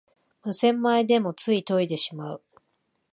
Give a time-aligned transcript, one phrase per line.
[0.41, 2.41] 無洗米でもつい研いでしまう